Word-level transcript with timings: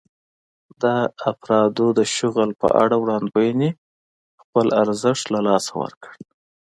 د 0.81 0.83
افرادو 1.31 1.87
د 1.99 2.01
شغل 2.17 2.49
په 2.61 2.67
اړه 2.83 2.95
وړاندوېنې 2.99 3.69
خپل 4.41 4.67
ارزښت 4.83 5.25
له 5.33 5.39
لاسه 5.47 5.71
ورکړ. 5.83 6.11